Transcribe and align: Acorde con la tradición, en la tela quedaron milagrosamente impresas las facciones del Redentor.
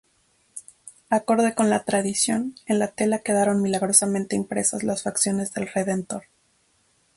Acorde 1.11 1.53
con 1.53 1.69
la 1.69 1.83
tradición, 1.85 2.55
en 2.65 2.79
la 2.79 2.87
tela 2.87 3.19
quedaron 3.19 3.61
milagrosamente 3.61 4.35
impresas 4.35 4.81
las 4.81 5.03
facciones 5.03 5.53
del 5.53 5.67
Redentor. 5.67 6.23